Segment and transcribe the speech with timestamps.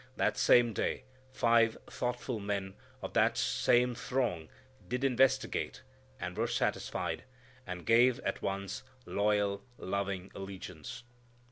[0.15, 4.49] That same day five thoughtful men of that same throng
[4.87, 5.83] did investigate,
[6.19, 7.23] and were satisfied,
[7.67, 11.03] and gave at once loyal, loving allegiance.